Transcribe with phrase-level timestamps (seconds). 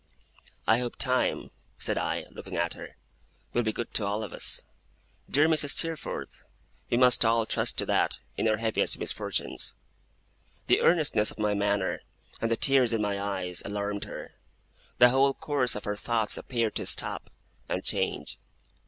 [0.67, 2.95] 'I hope Time,' said I, looking at her,
[3.53, 4.63] 'will be good to all of us.
[5.29, 5.77] Dear Mrs.
[5.77, 6.41] Steerforth,
[6.89, 9.75] we must all trust to that, in our heaviest misfortunes.'
[10.65, 12.01] The earnestness of my manner,
[12.41, 14.31] and the tears in my eyes, alarmed her.
[14.97, 17.29] The whole course of her thoughts appeared to stop,
[17.69, 18.39] and change.